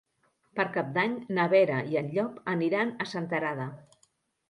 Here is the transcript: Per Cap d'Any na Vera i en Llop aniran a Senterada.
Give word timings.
Per 0.59 0.65
Cap 0.77 0.89
d'Any 0.95 1.13
na 1.39 1.45
Vera 1.53 1.77
i 1.93 2.01
en 2.03 2.11
Llop 2.17 2.43
aniran 2.57 2.97
a 3.07 3.11
Senterada. 3.15 3.73